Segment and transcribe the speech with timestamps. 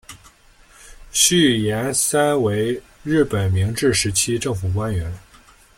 [1.11, 5.13] 续彦三为日本明治时期政府官员。